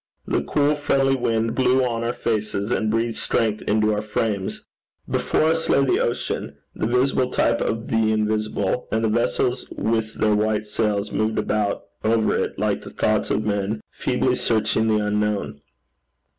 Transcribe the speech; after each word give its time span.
The 0.25 0.41
cool 0.41 0.73
friendly 0.73 1.15
wind 1.15 1.53
blew 1.53 1.85
on 1.85 2.03
our 2.03 2.11
faces, 2.15 2.71
and 2.71 2.89
breathed 2.89 3.17
strength 3.17 3.61
into 3.67 3.93
our 3.93 4.01
frames. 4.01 4.63
Before 5.07 5.43
us 5.43 5.69
lay 5.69 5.85
the 5.85 5.99
ocean, 5.99 6.55
the 6.73 6.87
visible 6.87 7.29
type 7.29 7.61
of 7.61 7.87
the 7.87 8.11
invisible, 8.11 8.87
and 8.91 9.03
the 9.05 9.09
vessels 9.09 9.67
with 9.69 10.15
their 10.15 10.33
white 10.33 10.65
sails 10.65 11.11
moved 11.11 11.37
about 11.37 11.83
over 12.03 12.35
it 12.35 12.57
like 12.57 12.81
the 12.81 12.89
thoughts 12.89 13.29
of 13.29 13.45
men 13.45 13.79
feebly 13.91 14.33
searching 14.33 14.87
the 14.87 15.05
unknown. 15.05 15.61